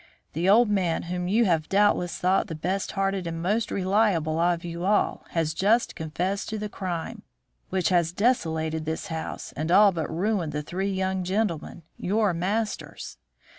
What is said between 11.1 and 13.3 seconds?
gentlemen, your masters.